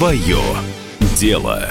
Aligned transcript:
Свое 0.00 0.38
дело. 1.14 1.68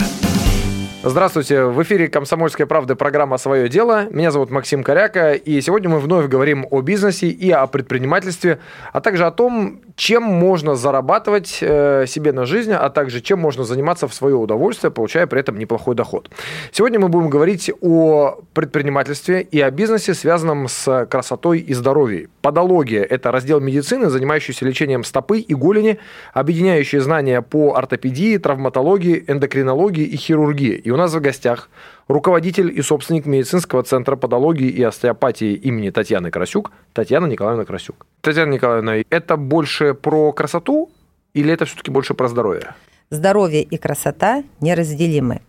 Здравствуйте, 1.02 1.64
в 1.64 1.82
эфире 1.82 2.10
«Комсомольская 2.10 2.68
правда» 2.68 2.96
программа 2.96 3.38
«Свое 3.38 3.70
дело». 3.70 4.08
Меня 4.12 4.30
зовут 4.30 4.52
Максим 4.52 4.84
Коряка, 4.84 5.34
и 5.34 5.60
сегодня 5.62 5.90
мы 5.90 5.98
вновь 6.00 6.28
говорим 6.28 6.68
о 6.70 6.82
бизнесе 6.82 7.28
и 7.28 7.50
о 7.50 7.66
предпринимательстве, 7.66 8.60
а 8.94 9.02
также 9.02 9.26
о 9.26 9.32
том, 9.32 9.82
чем 9.96 10.22
можно 10.22 10.76
зарабатывать 10.76 11.58
э, 11.62 12.06
себе 12.06 12.32
на 12.32 12.46
жизнь, 12.46 12.72
а 12.72 12.90
также 12.92 13.22
чем 13.22 13.40
можно 13.40 13.64
заниматься 13.64 14.08
в 14.08 14.14
свое 14.14 14.36
удовольствие, 14.36 14.92
получая 14.92 15.26
при 15.26 15.40
этом 15.40 15.58
неплохой 15.58 15.96
доход. 15.96 16.30
Сегодня 16.72 17.00
мы 17.00 17.08
будем 17.08 17.30
говорить 17.30 17.72
о 17.82 18.42
предпринимательстве 18.54 19.42
и 19.42 19.60
о 19.60 19.72
бизнесе, 19.72 20.14
связанном 20.14 20.68
с 20.68 21.08
красотой 21.08 21.60
и 21.60 21.74
здоровьем. 21.74 22.30
Подология– 22.42 23.04
это 23.10 23.32
раздел 23.32 23.60
медицины, 23.60 24.10
занимающийся 24.10 24.66
лечением 24.66 25.04
стопы 25.04 25.40
и 25.40 25.54
голени, 25.54 26.00
объединяющий 26.34 27.00
знания 27.00 27.42
по 27.42 27.76
ортопедии, 27.76 28.38
травматологии, 28.38 29.26
эндокринологии 29.28 30.06
и 30.06 30.16
хирургии. 30.16 30.76
И 30.76 30.92
у 30.92 30.98
нас 30.98 31.14
в 31.14 31.20
гостях 31.20 31.70
руководитель 32.08 32.72
и 32.78 32.82
собственник 32.82 33.26
медицинского 33.26 33.84
центра 33.84 34.16
подологии 34.16 34.70
и 34.70 34.82
остеопатии 34.84 35.54
имени 35.54 35.90
Татьяны 35.90 36.32
Красюк, 36.32 36.72
Татьяна 36.94 37.26
Николаевна 37.26 37.66
Красюк. 37.66 38.06
Татьяна 38.22 38.54
Николаевна, 38.54 38.96
это 39.10 39.36
больше 39.36 39.94
про 39.94 40.32
красоту 40.32 40.90
или 41.34 41.54
это 41.54 41.66
все-таки 41.66 41.92
больше 41.92 42.14
про 42.14 42.28
здоровье? 42.28 42.74
Здоровье 43.10 43.64
и 43.64 43.78
красота 43.78 44.44
неразделимы. 44.62 45.42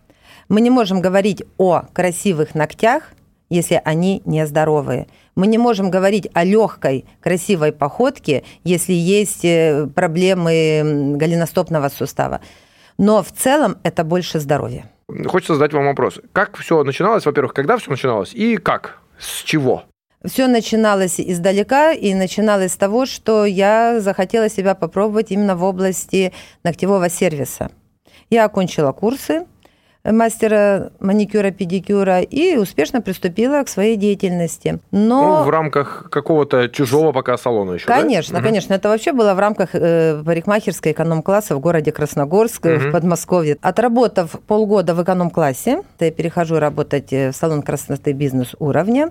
Мы 0.49 0.61
не 0.61 0.71
можем 0.71 1.01
говорить 1.01 1.45
о 1.59 1.83
красивых 1.93 2.55
ногтях, 2.55 3.13
если 3.51 3.83
они 3.85 4.23
нездоровые. 4.25 5.09
Мы 5.35 5.47
не 5.49 5.59
можем 5.59 5.91
говорить 5.91 6.29
о 6.33 6.45
легкой, 6.45 7.05
красивой 7.21 7.73
походке, 7.73 8.45
если 8.65 8.93
есть 8.93 9.45
э, 9.45 9.89
проблемы 9.95 11.17
голеностопного 11.17 11.89
сустава. 11.89 12.41
Но 12.97 13.23
в 13.23 13.33
целом 13.33 13.79
это 13.83 14.05
больше 14.05 14.41
здоровья. 14.41 14.91
Хочется 15.27 15.55
задать 15.55 15.73
вам 15.73 15.87
вопрос. 15.87 16.21
Как 16.33 16.57
все 16.57 16.83
начиналось, 16.85 17.27
во-первых, 17.27 17.52
когда 17.52 17.77
все 17.77 17.91
начиналось 17.91 18.33
и 18.33 18.57
как? 18.57 18.99
С 19.19 19.43
чего? 19.43 19.85
Все 20.24 20.46
начиналось 20.46 21.19
издалека 21.19 21.93
и 21.93 22.15
начиналось 22.15 22.73
с 22.73 22.77
того, 22.77 23.07
что 23.07 23.46
я 23.46 24.01
захотела 24.01 24.51
себя 24.51 24.74
попробовать 24.74 25.30
именно 25.30 25.57
в 25.57 25.65
области 25.65 26.33
ногтевого 26.63 27.09
сервиса. 27.09 27.71
Я 28.29 28.45
окончила 28.45 28.93
курсы, 28.93 29.46
мастера 30.04 30.93
маникюра, 31.01 31.51
педикюра 31.51 32.20
и 32.20 32.56
успешно 32.56 33.02
приступила 33.02 33.62
к 33.62 33.68
своей 33.68 33.96
деятельности. 33.96 34.80
Но... 34.90 35.40
Ну, 35.40 35.45
в 35.45 35.51
рамках 35.51 36.09
какого-то 36.10 36.68
чужого 36.68 37.12
пока 37.12 37.37
салона 37.37 37.73
еще, 37.73 37.87
Конечно, 37.87 38.38
да? 38.38 38.45
конечно. 38.45 38.73
Это 38.74 38.88
вообще 38.88 39.12
было 39.12 39.34
в 39.34 39.38
рамках 39.38 39.71
э, 39.74 40.23
парикмахерской 40.24 40.93
эконом-класса 40.93 41.54
в 41.56 41.60
городе 41.60 41.93
Красногорск, 41.93 42.65
угу. 42.65 42.74
в 42.76 42.93
Подмосковье. 42.93 43.59
Отработав 43.60 44.30
полгода 44.46 44.95
в 44.95 45.02
эконом-классе, 45.02 45.82
я 45.98 46.10
перехожу 46.10 46.59
работать 46.59 47.10
в 47.12 47.32
салон 47.32 47.62
красоты 47.62 48.12
бизнес 48.12 48.54
уровня, 48.59 49.10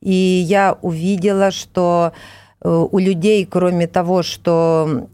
и 0.00 0.12
я 0.12 0.76
увидела, 0.82 1.50
что 1.50 2.12
э, 2.60 2.68
у 2.68 2.98
людей, 2.98 3.46
кроме 3.46 3.86
того, 3.86 4.22
что 4.22 5.08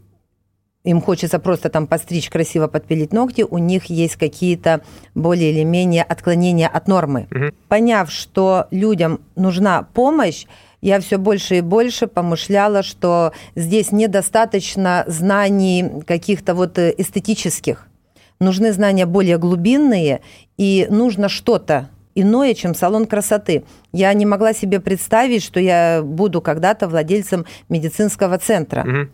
им 0.83 1.01
хочется 1.01 1.39
просто 1.39 1.69
там 1.69 1.87
подстричь, 1.87 2.29
красиво 2.29 2.67
подпилить 2.67 3.11
ногти, 3.11 3.41
у 3.41 3.57
них 3.57 3.85
есть 3.85 4.15
какие-то 4.15 4.81
более 5.13 5.51
или 5.51 5.63
менее 5.63 6.03
отклонения 6.03 6.67
от 6.67 6.87
нормы. 6.87 7.27
Угу. 7.31 7.55
Поняв, 7.67 8.11
что 8.11 8.67
людям 8.71 9.19
нужна 9.35 9.83
помощь, 9.93 10.45
я 10.81 11.01
все 11.01 11.17
больше 11.17 11.57
и 11.57 11.61
больше 11.61 12.07
помышляла, 12.07 12.83
что 12.83 13.33
здесь 13.55 13.91
недостаточно 13.91 15.03
знаний 15.07 16.01
каких-то 16.07 16.55
вот 16.55 16.79
эстетических. 16.79 17.85
Нужны 18.39 18.71
знания 18.71 19.05
более 19.05 19.37
глубинные, 19.37 20.21
и 20.57 20.87
нужно 20.89 21.27
что-то 21.27 21.89
иное, 22.15 22.53
чем 22.53 22.73
салон 22.73 23.05
красоты. 23.05 23.65
Я 23.91 24.13
не 24.13 24.25
могла 24.25 24.53
себе 24.53 24.79
представить, 24.79 25.43
что 25.43 25.59
я 25.59 26.01
буду 26.03 26.41
когда-то 26.41 26.87
владельцем 26.87 27.45
медицинского 27.67 28.37
центра. 28.37 28.81
Угу. 28.81 29.09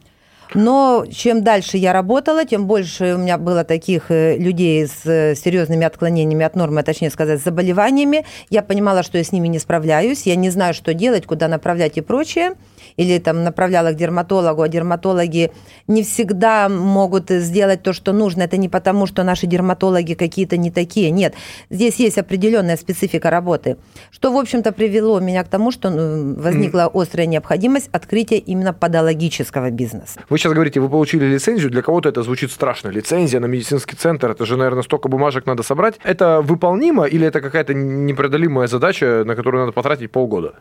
Но 0.53 1.05
чем 1.11 1.43
дальше 1.43 1.77
я 1.77 1.93
работала, 1.93 2.45
тем 2.45 2.67
больше 2.67 3.15
у 3.15 3.17
меня 3.17 3.37
было 3.37 3.63
таких 3.63 4.11
э, 4.11 4.37
людей 4.37 4.87
с 4.87 5.05
э, 5.05 5.35
серьезными 5.35 5.85
отклонениями 5.85 6.45
от 6.45 6.55
нормы, 6.55 6.81
а 6.81 6.83
точнее 6.83 7.09
сказать, 7.09 7.41
с 7.41 7.43
заболеваниями. 7.43 8.25
Я 8.49 8.61
понимала, 8.61 9.03
что 9.03 9.17
я 9.17 9.23
с 9.23 9.31
ними 9.31 9.47
не 9.47 9.59
справляюсь, 9.59 10.25
я 10.25 10.35
не 10.35 10.49
знаю, 10.49 10.73
что 10.73 10.93
делать, 10.93 11.25
куда 11.25 11.47
направлять 11.47 11.97
и 11.97 12.01
прочее 12.01 12.53
или 12.97 13.19
там 13.19 13.43
направляла 13.43 13.91
к 13.91 13.95
дерматологу, 13.95 14.61
а 14.61 14.69
дерматологи 14.69 15.51
не 15.87 16.03
всегда 16.03 16.69
могут 16.69 17.29
сделать 17.29 17.83
то, 17.83 17.93
что 17.93 18.13
нужно. 18.13 18.43
Это 18.43 18.57
не 18.57 18.69
потому, 18.69 19.05
что 19.05 19.23
наши 19.23 19.47
дерматологи 19.47 20.13
какие-то 20.13 20.57
не 20.57 20.71
такие. 20.71 21.11
Нет, 21.11 21.35
здесь 21.69 21.95
есть 21.95 22.17
определенная 22.17 22.77
специфика 22.77 23.29
работы. 23.29 23.77
Что, 24.11 24.31
в 24.31 24.37
общем-то, 24.37 24.71
привело 24.71 25.19
меня 25.19 25.43
к 25.43 25.47
тому, 25.47 25.71
что 25.71 25.89
ну, 25.89 26.35
возникла 26.35 26.89
острая 26.93 27.27
необходимость 27.27 27.89
открытия 27.91 28.37
именно 28.37 28.73
подологического 28.73 29.71
бизнеса. 29.71 30.19
Вы 30.35 30.39
сейчас 30.39 30.51
говорите, 30.51 30.81
вы 30.81 30.89
получили 30.89 31.23
лицензию, 31.23 31.71
для 31.71 31.81
кого-то 31.81 32.09
это 32.09 32.21
звучит 32.21 32.51
страшно. 32.51 32.89
Лицензия 32.89 33.39
на 33.39 33.45
медицинский 33.45 33.95
центр, 33.95 34.31
это 34.31 34.45
же, 34.45 34.57
наверное, 34.57 34.83
столько 34.83 35.07
бумажек 35.07 35.45
надо 35.45 35.63
собрать. 35.63 35.95
Это 36.03 36.41
выполнимо 36.41 37.05
или 37.05 37.25
это 37.25 37.39
какая-то 37.39 37.73
непреодолимая 37.73 38.67
задача, 38.67 39.23
на 39.25 39.37
которую 39.37 39.61
надо 39.61 39.71
потратить 39.71 40.11
полгода? 40.11 40.55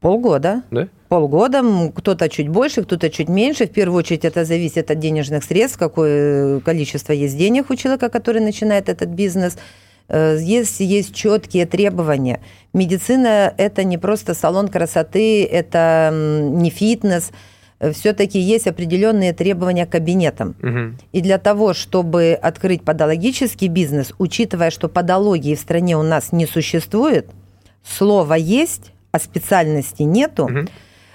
Полгода. 0.00 0.64
Да? 0.72 0.88
Полгода. 1.08 1.62
Кто-то 1.94 2.28
чуть 2.28 2.48
больше, 2.48 2.82
кто-то 2.82 3.08
чуть 3.08 3.28
меньше. 3.28 3.66
В 3.66 3.70
первую 3.70 4.00
очередь 4.00 4.24
это 4.24 4.44
зависит 4.44 4.90
от 4.90 4.98
денежных 4.98 5.44
средств, 5.44 5.78
какое 5.78 6.58
количество 6.58 7.12
есть 7.12 7.38
денег 7.38 7.70
у 7.70 7.76
человека, 7.76 8.08
который 8.08 8.42
начинает 8.42 8.88
этот 8.88 9.10
бизнес. 9.10 9.56
Э, 10.08 10.36
есть, 10.40 10.80
есть 10.80 11.14
четкие 11.14 11.66
требования. 11.66 12.40
Медицина– 12.72 13.54
это 13.58 13.84
не 13.84 13.96
просто 13.96 14.34
салон 14.34 14.66
красоты, 14.66 15.44
это 15.44 16.10
не 16.12 16.70
фитнес. 16.70 17.30
Все-таки 17.92 18.38
есть 18.38 18.66
определенные 18.66 19.32
требования 19.32 19.86
к 19.86 19.90
кабинетам. 19.90 20.54
Угу. 20.62 20.96
И 21.12 21.20
для 21.20 21.38
того, 21.38 21.74
чтобы 21.74 22.38
открыть 22.40 22.82
подологический 22.84 23.68
бизнес, 23.68 24.12
учитывая, 24.18 24.70
что 24.70 24.88
подологии 24.88 25.54
в 25.54 25.60
стране 25.60 25.96
у 25.96 26.02
нас 26.02 26.32
не 26.32 26.46
существует, 26.46 27.28
слово 27.82 28.34
есть, 28.34 28.92
а 29.12 29.18
специальности 29.18 30.02
нету, 30.02 30.44
угу. 30.44 30.68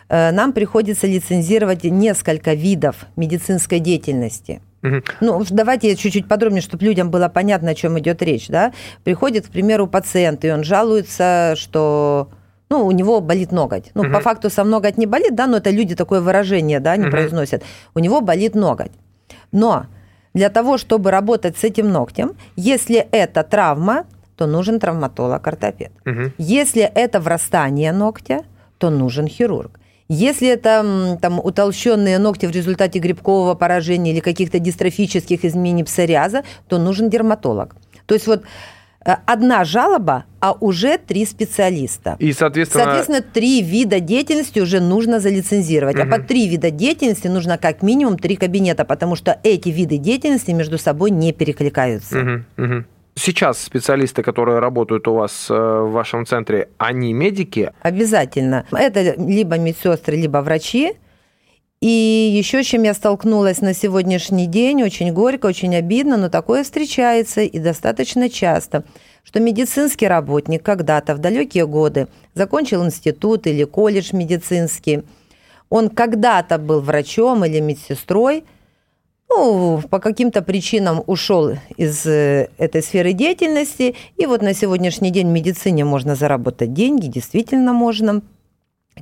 нам 0.09 0.53
приходится 0.53 1.07
лицензировать 1.07 1.83
несколько 1.83 2.53
видов 2.53 3.07
медицинской 3.15 3.79
деятельности. 3.79 4.61
Угу. 4.83 5.01
Ну, 5.21 5.43
давайте 5.49 5.89
я 5.89 5.95
чуть-чуть 5.95 6.27
подробнее, 6.27 6.61
чтобы 6.61 6.85
людям 6.85 7.11
было 7.11 7.27
понятно, 7.27 7.71
о 7.71 7.75
чем 7.75 7.99
идет 7.99 8.21
речь. 8.21 8.47
Да? 8.47 8.71
Приходит, 9.03 9.47
к 9.47 9.49
примеру, 9.49 9.87
пациент, 9.87 10.45
и 10.45 10.51
он 10.51 10.63
жалуется, 10.63 11.55
что 11.57 12.29
ну, 12.69 12.85
у 12.85 12.91
него 12.91 13.19
болит 13.19 13.51
ноготь. 13.51 13.91
Ну, 13.95 14.03
угу. 14.03 14.11
по 14.11 14.19
факту 14.19 14.49
сам 14.49 14.69
ноготь 14.69 14.97
не 14.97 15.05
болит, 15.05 15.35
да, 15.35 15.47
но 15.47 15.57
это 15.57 15.71
люди 15.71 15.95
такое 15.95 16.21
выражение, 16.21 16.79
да, 16.79 16.95
не 16.97 17.05
угу. 17.05 17.11
произносят. 17.11 17.63
У 17.95 17.99
него 17.99 18.21
болит 18.21 18.55
ноготь. 18.55 18.91
Но 19.51 19.85
для 20.33 20.49
того, 20.49 20.77
чтобы 20.77 21.11
работать 21.11 21.57
с 21.57 21.63
этим 21.63 21.91
ногтем, 21.91 22.35
если 22.55 22.97
это 23.11 23.43
травма, 23.43 24.05
то 24.35 24.45
нужен 24.45 24.79
травматолог-ортопед. 24.79 25.91
Угу. 26.05 26.31
Если 26.37 26.83
это 26.83 27.19
врастание 27.19 27.91
ногтя, 27.91 28.43
то 28.77 28.89
нужен 28.89 29.27
хирург. 29.27 29.79
Если 30.07 30.47
это 30.47 31.17
там, 31.21 31.39
утолщенные 31.39 32.17
ногти 32.17 32.47
в 32.47 32.51
результате 32.51 32.99
грибкового 32.99 33.53
поражения 33.53 34.11
или 34.11 34.21
каких-то 34.21 34.57
дистрофических 34.59 35.45
изменений 35.45 35.83
псориаза, 35.83 36.43
то 36.67 36.79
нужен 36.79 37.09
дерматолог. 37.09 37.75
То 38.07 38.15
есть 38.15 38.25
вот 38.25 38.43
одна 39.03 39.63
жалоба, 39.63 40.25
а 40.39 40.53
уже 40.53 40.97
три 40.97 41.25
специалиста. 41.25 42.15
И, 42.19 42.33
соответственно... 42.33 42.83
Соответственно, 42.83 43.21
три 43.21 43.61
вида 43.61 43.99
деятельности 43.99 44.59
уже 44.59 44.79
нужно 44.79 45.19
залицензировать. 45.19 45.95
Угу. 45.97 46.03
А 46.03 46.17
по 46.17 46.21
три 46.21 46.47
вида 46.47 46.71
деятельности 46.71 47.27
нужно 47.27 47.57
как 47.57 47.81
минимум 47.81 48.17
три 48.17 48.35
кабинета, 48.35 48.85
потому 48.85 49.15
что 49.15 49.39
эти 49.43 49.69
виды 49.69 49.97
деятельности 49.97 50.51
между 50.51 50.77
собой 50.77 51.11
не 51.11 51.33
перекликаются. 51.33 52.19
Угу, 52.19 52.65
угу 52.65 52.83
сейчас 53.19 53.61
специалисты, 53.61 54.23
которые 54.23 54.59
работают 54.59 55.07
у 55.07 55.13
вас 55.13 55.47
э, 55.49 55.53
в 55.53 55.91
вашем 55.91 56.25
центре, 56.25 56.69
они 56.77 57.13
медики? 57.13 57.71
Обязательно. 57.81 58.65
Это 58.71 59.15
либо 59.17 59.57
медсестры, 59.57 60.15
либо 60.15 60.37
врачи. 60.37 60.93
И 61.81 61.87
еще 62.37 62.63
чем 62.63 62.83
я 62.83 62.93
столкнулась 62.93 63.61
на 63.61 63.73
сегодняшний 63.73 64.47
день, 64.47 64.83
очень 64.83 65.13
горько, 65.13 65.45
очень 65.45 65.75
обидно, 65.75 66.17
но 66.17 66.29
такое 66.29 66.63
встречается 66.63 67.41
и 67.41 67.57
достаточно 67.57 68.29
часто, 68.29 68.83
что 69.23 69.39
медицинский 69.39 70.07
работник 70.07 70.61
когда-то 70.61 71.15
в 71.15 71.19
далекие 71.19 71.65
годы 71.65 72.07
закончил 72.33 72.85
институт 72.85 73.47
или 73.47 73.63
колледж 73.63 74.09
медицинский, 74.13 75.03
он 75.69 75.89
когда-то 75.89 76.57
был 76.57 76.81
врачом 76.81 77.45
или 77.45 77.59
медсестрой– 77.59 78.43
ну, 79.29 79.81
по 79.89 79.99
каким-то 79.99 80.41
причинам 80.41 81.03
ушел 81.05 81.51
из 81.77 82.05
э, 82.05 82.49
этой 82.57 82.81
сферы 82.81 83.13
деятельности. 83.13 83.95
И 84.17 84.25
вот 84.25 84.41
на 84.41 84.53
сегодняшний 84.53 85.11
день 85.11 85.27
в 85.27 85.31
медицине 85.31 85.85
можно 85.85 86.15
заработать 86.15 86.73
деньги, 86.73 87.07
действительно 87.07 87.71
можно. 87.71 88.21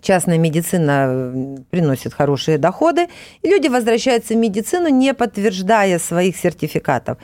Частная 0.02 0.38
медицина 0.38 1.64
приносит 1.70 2.14
хорошие 2.14 2.58
доходы, 2.58 3.08
и 3.42 3.50
люди 3.50 3.68
возвращаются 3.68 4.34
в 4.34 4.38
медицину, 4.38 4.90
не 4.90 5.14
подтверждая 5.14 6.00
своих 6.00 6.38
сертификатов. 6.38 7.18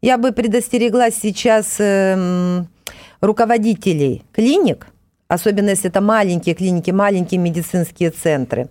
Я 0.00 0.16
бы 0.16 0.32
предостерегла 0.32 1.10
сейчас 1.10 1.76
эм, 1.78 2.68
руководителей 3.20 4.22
клиник, 4.32 4.86
особенно 5.26 5.70
если 5.70 5.90
это 5.90 6.00
маленькие 6.00 6.54
клиники, 6.54 6.90
маленькие 6.90 7.40
медицинские 7.40 8.10
центры, 8.10 8.68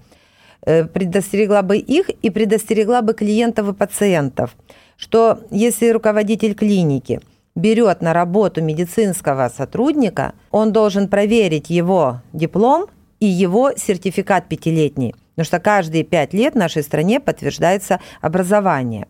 э, 0.65 0.85
предостерегла 0.85 1.61
бы 1.61 1.77
их 1.77 2.09
и 2.09 2.29
предостерегла 2.29 3.01
бы 3.01 3.13
клиентов 3.13 3.69
и 3.69 3.73
пациентов, 3.73 4.55
что 4.95 5.39
если 5.51 5.89
руководитель 5.89 6.53
клиники 6.53 7.19
берет 7.55 8.01
на 8.01 8.13
работу 8.13 8.61
медицинского 8.61 9.49
сотрудника, 9.49 10.33
он 10.51 10.71
должен 10.71 11.07
проверить 11.07 11.69
его 11.69 12.21
диплом 12.31 12.87
и 13.19 13.25
его 13.25 13.71
сертификат 13.75 14.47
пятилетний, 14.47 15.15
потому 15.35 15.45
что 15.45 15.59
каждые 15.59 16.03
пять 16.03 16.33
лет 16.33 16.53
в 16.53 16.57
нашей 16.57 16.83
стране 16.83 17.19
подтверждается 17.19 17.99
образование. 18.21 19.07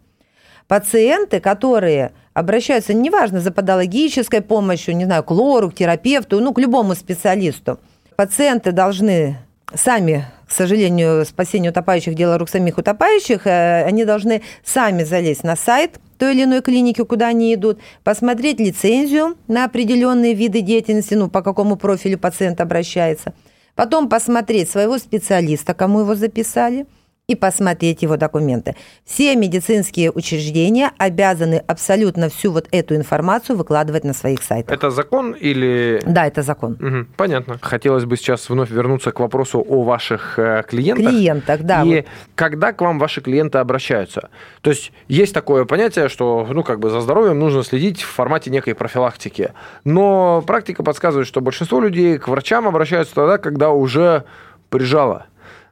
Пациенты, 0.67 1.39
которые 1.39 2.11
обращаются, 2.33 2.93
неважно, 2.93 3.39
за 3.39 3.51
патологической 3.51 4.41
помощью, 4.41 4.95
не 4.95 5.05
знаю, 5.05 5.23
к 5.23 5.31
лору, 5.31 5.71
к 5.71 5.75
терапевту, 5.75 6.39
ну, 6.41 6.53
к 6.53 6.59
любому 6.59 6.93
специалисту, 6.93 7.79
пациенты 8.15 8.73
должны 8.73 9.37
сами, 9.73 10.25
к 10.45 10.51
сожалению, 10.51 11.25
спасение 11.25 11.71
утопающих– 11.71 12.13
дело 12.15 12.37
рук 12.37 12.49
самих 12.49 12.77
утопающих, 12.77 13.47
э, 13.47 13.83
они 13.83 14.05
должны 14.05 14.41
сами 14.63 15.03
залезть 15.03 15.43
на 15.43 15.55
сайт 15.55 15.99
той 16.17 16.33
или 16.33 16.43
иной 16.43 16.61
клиники, 16.61 17.03
куда 17.03 17.27
они 17.27 17.53
идут, 17.53 17.79
посмотреть 18.03 18.59
лицензию 18.59 19.35
на 19.47 19.65
определенные 19.65 20.33
виды 20.33 20.61
деятельности, 20.61 21.13
ну, 21.13 21.29
по 21.29 21.41
какому 21.41 21.75
профилю 21.75 22.17
пациент 22.17 22.59
обращается– 22.59 23.33
потом 23.77 24.09
посмотреть 24.09 24.71
своего 24.71 24.97
специалиста, 24.97 25.73
кому 25.75 26.01
его 26.01 26.15
записали, 26.15 26.87
и 27.27 27.35
посмотреть 27.35 28.03
его 28.03 28.15
документы. 28.15 28.75
Все 29.03 29.35
медицинские 29.35 30.11
учреждения 30.11 30.91
обязаны 30.97 31.61
абсолютно 31.67 32.29
всю 32.29 32.53
вот 32.53 32.69
эту 32.71 32.95
информацию 32.95 33.57
выкладывать 33.57 34.05
на 34.05 34.13
своих 34.13 34.41
сайтах. 34.41 34.73
Это 34.73 34.91
закон 34.91 35.33
или... 35.33 36.01
Да, 36.05 36.25
это 36.25 36.41
закон. 36.41 36.77
Угу, 36.79 37.07
понятно. 37.17 37.57
Хотелось 37.61 38.05
бы 38.05 38.15
сейчас 38.15 38.49
вновь 38.49 38.69
вернуться 38.69 39.11
к 39.11 39.19
вопросу 39.19 39.59
о 39.67 39.83
ваших 39.83 40.39
э, 40.39 40.63
клиентах. 40.65 41.09
Клиентах, 41.09 41.61
да. 41.63 41.83
И 41.83 41.95
вот. 41.97 42.05
когда 42.35 42.71
к 42.71 42.79
вам 42.79 42.97
ваши 42.97 43.19
клиенты 43.19 43.57
обращаются? 43.57 44.29
То 44.61 44.69
есть 44.69 44.93
есть 45.09 45.33
такое 45.33 45.65
понятие, 45.65 46.07
что 46.07 46.47
ну, 46.49 46.63
как 46.63 46.79
бы 46.79 46.89
за 46.89 47.01
здоровьем 47.01 47.37
нужно 47.39 47.63
следить 47.63 48.03
в 48.03 48.07
формате 48.07 48.51
некой 48.51 48.73
профилактики. 48.73 49.51
Но 49.83 50.41
практика 50.47 50.81
подсказывает, 50.81 51.27
что 51.27 51.41
большинство 51.41 51.81
людей 51.81 52.17
к 52.19 52.29
врачам 52.29 52.69
обращаются 52.69 53.13
тогда, 53.13 53.37
когда 53.37 53.71
уже 53.71 54.23
прижало. 54.69 55.25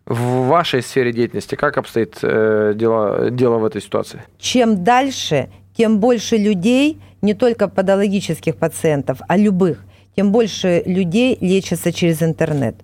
В 0.06 0.48
вашей 0.48 0.84
сфере 0.84 1.12
деятельности 1.12 1.56
как 1.56 1.78
обстоит 1.78 2.19
э, 2.22 2.74
дело, 2.75 3.31
дело 3.31 3.57
в 3.57 3.66
этой 3.66 3.81
ситуации? 3.81 4.22
Чем 4.38 4.84
дальше, 4.84 5.50
тем 5.75 6.00
больше 6.00 6.38
людей, 6.38 7.00
не 7.22 7.34
только 7.34 7.68
патологических 7.68 8.56
пациентов, 8.56 9.19
а 9.28 9.36
любых, 9.36 9.84
тем 10.16 10.31
больше 10.31 10.84
людей 10.86 11.38
лечатся 11.42 11.92
через 11.92 12.22
интернет. 12.22 12.75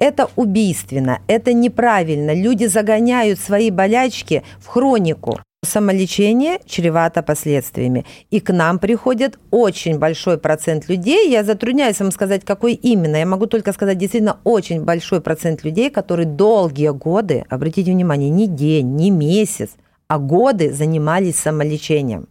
Это 0.00 0.28
убийственно, 0.34 1.20
это 1.28 1.52
неправильно. 1.52 2.34
Люди 2.34 2.64
загоняют 2.64 3.38
свои 3.38 3.70
болячки 3.70 4.42
в 4.58 4.66
хронику. 4.66 5.38
Самолечение 5.64 6.58
чревато 6.66 7.22
последствиями. 7.22 8.04
И 8.30 8.40
к 8.40 8.52
нам 8.52 8.78
приходит 8.78 9.38
очень 9.50 9.98
большой 9.98 10.38
процент 10.38 10.88
людей. 10.88 11.30
Я 11.30 11.44
затрудняюсь 11.44 12.00
вам 12.00 12.10
сказать, 12.12 12.44
какой 12.44 12.74
именно. 12.74 13.16
Я 13.16 13.26
могу 13.26 13.46
только 13.46 13.72
сказать, 13.72 13.98
действительно, 13.98 14.38
очень 14.44 14.84
большой 14.84 15.20
процент 15.20 15.64
людей, 15.64 15.90
которые 15.90 16.26
долгие 16.26 16.90
годы, 16.90 17.44
обратите 17.48 17.92
внимание, 17.92 18.30
не 18.30 18.46
день, 18.46 18.94
не 18.94 19.10
месяц, 19.10 19.70
а 20.08 20.18
годы 20.18 20.72
занимались 20.72 21.36
самолечением. 21.36 22.28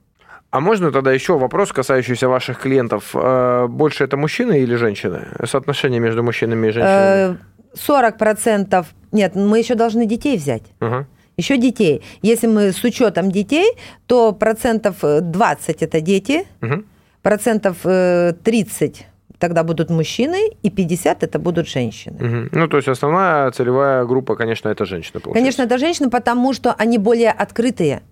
А 0.52 0.60
можно 0.60 0.92
тогда 0.92 1.12
еще 1.12 1.38
вопрос, 1.40 1.72
касающийся 1.72 2.30
ваших 2.30 2.60
клиентов? 2.60 3.16
Э, 3.16 3.66
больше 3.68 4.04
это 4.04 4.18
мужчины 4.18 4.60
или 4.60 4.76
женщины? 4.76 5.28
Соотношение 5.46 6.00
между 6.00 6.22
мужчинами 6.22 6.68
и 6.68 6.72
женщинами? 6.72 7.40
40%. 7.76 8.68
Э, 8.72 8.84
нет, 9.12 9.36
мы 9.36 9.58
еще 9.58 9.74
должны 9.74 10.06
детей 10.06 10.38
взять. 10.38 10.64
Угу 10.80 11.08
еще 11.38 11.58
детей. 11.58 12.02
Если 12.22 12.48
мы 12.48 12.72
с 12.72 12.84
учетом 12.84 13.32
детей, 13.32 13.72
то 14.08 14.34
процентов 14.34 14.98
20 15.02 15.84
это 15.84 16.02
дети, 16.02 16.46
угу. 16.62 16.84
процентов 17.22 17.78
30 17.82 19.08
тогда 19.40 19.64
будут 19.64 19.90
мужчины, 19.90 20.52
и 20.64 20.70
50 20.70 21.24
это 21.24 21.38
будут 21.38 21.68
женщины. 21.68 22.16
Угу. 22.16 22.50
Ну, 22.60 22.68
то 22.68 22.78
есть 22.78 22.88
основная 22.88 23.52
целевая 23.52 24.06
группа, 24.06 24.36
конечно, 24.36 24.70
это 24.70 24.86
женщины. 24.86 25.20
Получается. 25.20 25.34
Конечно, 25.34 25.64
это 25.64 25.78
женщины, 25.78 26.10
потому 26.10 26.54
что 26.54 26.74
они 26.74 26.98
более 26.98 27.32
открытые. 27.32 28.04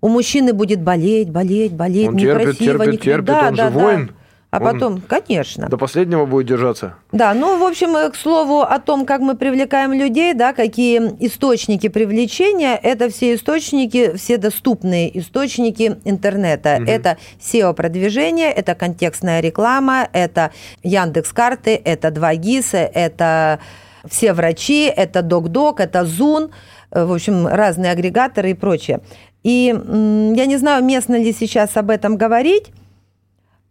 У 0.00 0.08
мужчины 0.08 0.52
будет 0.52 0.80
болеть, 0.82 1.30
болеть, 1.30 1.72
болеть, 1.72 2.08
он 2.08 2.14
некрасиво, 2.14 2.52
терпит, 2.52 2.58
терпит, 2.58 2.92
некрасиво. 2.92 3.02
терпит, 3.02 3.24
да, 3.24 3.48
он 3.48 3.54
да, 3.54 3.68
же 3.68 3.70
да. 3.74 3.80
воин. 3.80 4.10
А 4.56 4.72
потом, 4.72 5.00
конечно. 5.00 5.68
До 5.68 5.76
последнего 5.76 6.26
будет 6.26 6.46
держаться. 6.46 6.94
Да, 7.12 7.34
ну, 7.34 7.58
в 7.58 7.64
общем, 7.64 7.96
э, 7.96 8.10
к 8.10 8.16
слову 8.16 8.60
о 8.60 8.78
том, 8.78 9.06
как 9.06 9.20
мы 9.20 9.36
привлекаем 9.36 9.92
людей, 9.92 10.34
да, 10.34 10.52
какие 10.52 10.98
источники 11.20 11.88
привлечения, 11.88 12.76
это 12.76 13.10
все 13.10 13.34
источники, 13.34 14.16
все 14.16 14.38
доступные 14.38 15.18
источники 15.18 15.96
интернета. 16.04 16.78
Угу. 16.80 16.90
Это 16.90 17.18
SEO-продвижение, 17.40 18.50
это 18.50 18.74
контекстная 18.74 19.40
реклама, 19.40 20.08
это 20.12 20.52
Яндекс-карты, 20.82 21.80
это 21.84 22.08
2GIS, 22.08 22.76
это 22.76 23.60
все 24.08 24.32
врачи, 24.32 24.84
это 24.84 25.22
Док-Док, 25.22 25.80
это 25.80 26.04
Зун, 26.04 26.50
э, 26.90 27.04
в 27.04 27.12
общем, 27.12 27.46
разные 27.46 27.92
агрегаторы 27.92 28.50
и 28.50 28.54
прочее. 28.54 29.00
И 29.42 29.66
я 29.68 30.46
не 30.46 30.56
знаю, 30.56 30.82
местно 30.84 31.16
ли 31.16 31.32
сейчас 31.32 31.76
об 31.76 31.90
этом 31.90 32.16
говорить, 32.16 32.72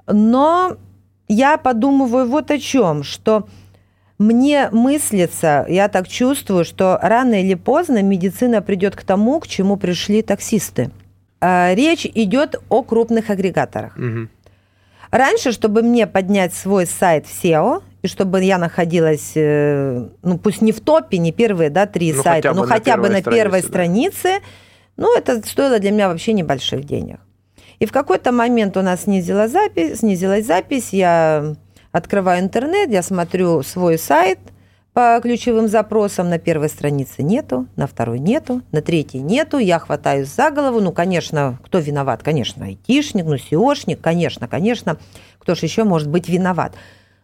но 0.07 0.77
я 1.27 1.57
подумываю 1.57 2.27
вот 2.27 2.51
о 2.51 2.59
чем, 2.59 3.03
что 3.03 3.47
мне 4.17 4.69
мыслится, 4.71 5.65
я 5.67 5.87
так 5.89 6.07
чувствую, 6.07 6.63
что 6.63 6.97
рано 7.01 7.41
или 7.41 7.55
поздно 7.55 8.01
медицина 8.01 8.61
придет 8.61 8.95
к 8.95 9.03
тому, 9.03 9.39
к 9.39 9.47
чему 9.47 9.75
пришли 9.77 10.21
таксисты. 10.21 10.91
А, 11.41 11.73
речь 11.73 12.05
идет 12.05 12.55
о 12.69 12.81
крупных 12.83 13.29
агрегаторах. 13.29 13.97
Угу. 13.97 14.27
Раньше, 15.11 15.51
чтобы 15.51 15.81
мне 15.81 16.07
поднять 16.07 16.53
свой 16.53 16.85
сайт 16.85 17.25
в 17.27 17.43
SEO, 17.43 17.83
и 18.01 18.07
чтобы 18.07 18.43
я 18.43 18.57
находилась, 18.57 19.33
э, 19.35 20.07
ну 20.21 20.37
пусть 20.37 20.61
не 20.61 20.71
в 20.71 20.79
топе, 20.79 21.17
не 21.17 21.31
первые 21.31 21.69
да, 21.69 21.85
три 21.85 22.13
ну, 22.13 22.23
сайта, 22.23 22.49
хотя 22.49 22.61
но 22.61 22.67
хотя 22.67 22.97
бы 22.97 23.09
на 23.09 23.21
первой 23.21 23.61
странице, 23.61 24.17
странице 24.17 24.45
да. 24.95 25.03
ну 25.03 25.17
это 25.17 25.47
стоило 25.47 25.79
для 25.79 25.91
меня 25.91 26.09
вообще 26.09 26.33
небольших 26.33 26.85
денег. 26.85 27.19
И 27.79 27.85
в 27.85 27.91
какой-то 27.91 28.31
момент 28.31 28.77
у 28.77 28.81
нас 28.81 29.03
снизилась 29.03 29.51
запись, 29.51 29.99
снизилась 29.99 30.45
запись, 30.45 30.89
я 30.91 31.55
открываю 31.91 32.41
интернет, 32.41 32.89
я 32.89 33.01
смотрю 33.01 33.63
свой 33.63 33.97
сайт 33.97 34.39
по 34.93 35.19
ключевым 35.21 35.67
запросам. 35.67 36.29
На 36.29 36.39
первой 36.39 36.69
странице 36.69 37.21
нету, 37.21 37.67
на 37.75 37.87
второй 37.87 38.19
нету, 38.19 38.61
на 38.71 38.81
третьей 38.81 39.21
нету. 39.21 39.57
Я 39.57 39.79
хватаюсь 39.79 40.29
за 40.29 40.51
голову. 40.51 40.79
Ну, 40.79 40.91
конечно, 40.91 41.59
кто 41.63 41.79
виноват? 41.79 42.23
Конечно, 42.23 42.65
айтишник, 42.65 43.25
ну, 43.25 43.37
сеошник, 43.37 43.99
конечно, 44.01 44.47
конечно. 44.47 44.97
Кто 45.39 45.55
же 45.55 45.65
еще 45.65 45.83
может 45.83 46.09
быть 46.09 46.29
виноват? 46.29 46.73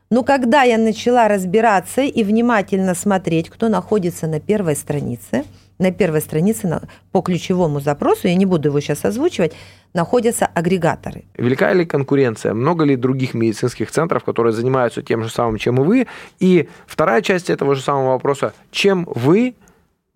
Но 0.09 0.23
когда 0.23 0.63
я 0.63 0.77
начала 0.77 1.29
разбираться 1.29 2.01
и 2.01 2.23
внимательно 2.23 2.93
смотреть, 2.95 3.49
кто 3.49 3.69
находится 3.69 4.27
на 4.27 4.41
первой 4.41 4.75
странице– 4.75 5.45
на 5.81 5.91
первой 5.91 6.21
странице 6.21 6.81
по 7.11 7.21
ключевому 7.21 7.81
запросу, 7.81 8.27
я 8.27 8.35
не 8.35 8.45
буду 8.45 8.69
его 8.69 8.79
сейчас 8.79 9.03
озвучивать, 9.03 9.53
находятся 9.93 10.45
агрегаторы. 10.45 11.25
Велика 11.37 11.73
ли 11.73 11.85
конкуренция? 11.85 12.53
Много 12.53 12.85
ли 12.85 12.95
других 12.95 13.33
медицинских 13.33 13.91
центров, 13.91 14.23
которые 14.23 14.53
занимаются 14.53 15.01
тем 15.01 15.23
же 15.23 15.29
самым, 15.29 15.57
чем 15.57 15.81
и 15.81 15.85
вы? 15.85 16.07
И 16.39 16.69
вторая 16.85 17.21
часть 17.21 17.49
этого 17.49 17.75
же 17.75 17.81
самого 17.81 18.11
вопроса, 18.11 18.53
чем 18.71 19.07
вы 19.13 19.55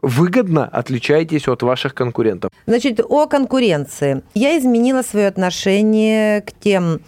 выгодно 0.02 0.66
отличаетесь 0.66 1.48
от 1.48 1.64
ваших 1.64 1.96
конкурентов? 1.96 2.52
Значит, 2.68 3.00
о 3.00 3.26
конкуренции. 3.26 4.22
Я 4.36 4.58
изменила 4.58 5.02
свое 5.02 5.28
отношение 5.28 6.42
к 6.42 6.52
тем 6.52 7.00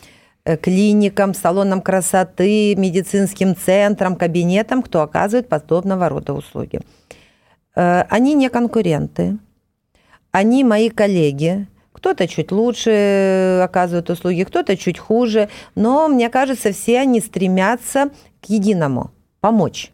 э, 0.45 0.57
клиникам, 0.57 1.35
салонам 1.35 1.81
красоты, 1.81 2.75
медицинским 2.75 3.55
центрам, 3.55 4.15
кабинетам, 4.15 4.81
кто 4.81 5.03
оказывает 5.03 5.47
подобного 5.47 6.09
рода 6.09 6.33
услуги. 6.33 6.81
Э, 7.77 8.05
они 8.09 8.33
не 8.33 8.49
конкуренты, 8.49 9.37
они 10.31 10.63
мои 10.63 10.89
коллеги. 10.89 11.67
Кто-то 11.93 12.27
чуть 12.27 12.51
лучше 12.51 13.61
оказывает 13.63 14.09
услуги, 14.09 14.43
кто-то 14.43 14.75
чуть 14.75 14.97
хуже, 14.97 15.49
но 15.75 16.07
мне 16.07 16.29
кажется, 16.29 16.71
все 16.71 16.99
они 16.99 17.21
стремятся 17.21 18.09
к 18.41 18.49
единому– 18.49 19.11
помочь. 19.41 19.91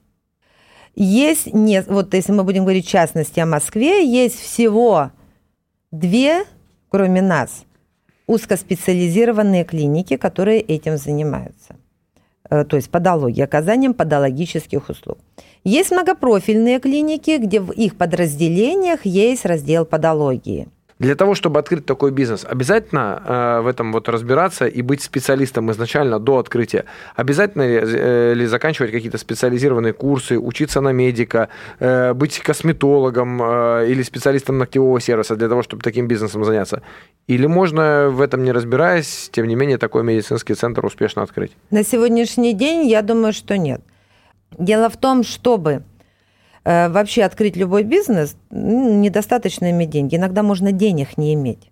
Есть, 0.95 1.53
не, 1.53 1.81
вот 1.81 2.13
если 2.13 2.31
мы 2.31 2.43
будем 2.43 2.63
говорить 2.63 2.85
в 2.85 2.89
частности 2.89 3.39
о 3.39 3.45
Москве, 3.45 4.05
есть 4.05 4.39
всего 4.39 5.11
две, 5.91 6.45
кроме 6.89 7.21
нас, 7.21 7.65
узкоспециализированные 8.27 9.65
клиники, 9.65 10.15
которые 10.15 10.61
этим 10.61 10.97
занимаются. 10.97 11.75
Э, 12.49 12.63
то 12.63 12.77
есть 12.77 12.89
подология, 12.89 13.45
оказанием 13.45 13.93
подологических 13.93 14.87
услуг. 14.89 15.17
Есть 15.63 15.91
многопрофильные 15.91 16.79
клиники, 16.79 17.37
где 17.37 17.61
в 17.61 17.71
их 17.71 17.95
подразделениях 17.95 19.05
есть 19.05 19.45
раздел 19.45 19.85
подологии. 19.85 20.67
Для 20.99 21.15
того, 21.15 21.35
чтобы 21.35 21.59
открыть 21.59 21.85
такой 21.85 22.11
бизнес, 22.11 22.45
обязательно 22.45 23.21
э, 23.25 23.61
в 23.61 23.67
этом 23.67 23.91
вот 23.91 24.07
разбираться 24.09 24.67
и 24.67 24.81
быть 24.81 25.01
специалистом 25.01 25.71
изначально 25.71 26.19
до 26.19 26.37
открытия. 26.37 26.85
Обязательно 27.15 27.63
ли, 27.67 27.79
э, 27.81 28.33
ли 28.35 28.45
заканчивать 28.45 28.91
какие-то 28.91 29.17
специализированные 29.17 29.93
курсы, 29.93 30.37
учиться 30.37 30.81
на 30.81 30.93
медика, 30.93 31.49
э, 31.79 32.13
быть 32.13 32.39
косметологом 32.39 33.41
э, 33.41 33.87
или 33.89 34.03
специалистом 34.03 34.57
ногтевого 34.59 34.99
сервиса 35.01 35.35
для 35.35 35.49
того, 35.49 35.63
чтобы 35.63 35.81
таким 35.81 36.07
бизнесом 36.07 36.43
заняться? 36.43 36.81
Или 37.27 37.47
можно 37.47 38.09
в 38.09 38.21
этом 38.21 38.43
не 38.43 38.51
разбираясь, 38.51 39.29
тем 39.31 39.47
не 39.47 39.55
менее, 39.55 39.77
такой 39.77 40.03
медицинский 40.03 40.53
центр 40.53 40.85
успешно 40.85 41.23
открыть? 41.23 41.51
На 41.71 41.83
сегодняшний 41.83 42.53
день 42.53 42.87
я 42.87 43.01
думаю, 43.01 43.33
что 43.33 43.57
нет. 43.57 43.81
Дело 44.57 44.89
в 44.89 44.97
том, 44.97 45.23
чтобы 45.23 45.83
Э, 46.65 46.89
вообще 46.89 47.23
открыть 47.23 47.57
любой 47.57 47.83
бизнес, 47.83 48.37
недостаточно 48.49 49.69
иметь 49.71 49.89
деньги. 49.89 50.15
Иногда 50.15 50.43
можно 50.43 50.71
денег 50.71 51.17
не 51.17 51.33
иметь 51.33 51.71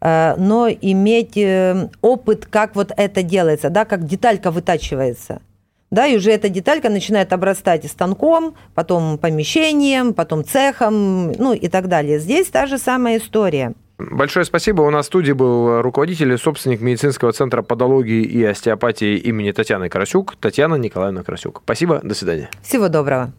э, 0.00 0.34
но 0.38 0.68
иметь 0.68 1.36
э, 1.36 1.90
опыт, 2.00 2.46
как 2.46 2.76
вот 2.76 2.92
это 2.96 3.22
делается, 3.22 3.68
да, 3.68 3.84
как 3.84 4.06
деталька 4.06 4.50
вытачивается. 4.50 5.42
Да, 5.90 6.06
и 6.06 6.16
уже 6.16 6.32
эта 6.32 6.48
деталька 6.48 6.88
начинает 6.88 7.32
обрастать 7.32 7.88
станком, 7.88 8.56
потом 8.74 9.18
помещением, 9.18 10.14
потом 10.14 10.44
цехом, 10.44 11.32
ну 11.32 11.52
и 11.52 11.68
так 11.68 11.88
далее. 11.88 12.18
Здесь 12.18 12.48
та 12.48 12.66
же 12.66 12.78
самая 12.78 13.18
история. 13.18 13.74
Большое 13.98 14.44
спасибо. 14.44 14.82
У 14.82 14.90
нас 14.90 15.06
в 15.06 15.08
студии 15.08 15.32
был 15.32 15.80
руководитель 15.80 16.32
и 16.32 16.36
собственник 16.36 16.80
медицинского 16.80 17.32
центра 17.32 17.62
подологии 17.62 18.22
и 18.22 18.44
остеопатии 18.44 19.16
имени 19.16 19.52
Татьяны 19.52 19.88
Карасюк, 19.88 20.36
Татьяна 20.36 20.74
Николаевна 20.74 21.22
Карасюк. 21.22 21.62
Спасибо, 21.64 22.00
до 22.02 22.14
свидания. 22.14 22.50
Всего 22.62 22.88
доброго. 22.88 23.32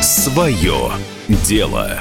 Свое 0.00 0.90
дело. 1.28 2.00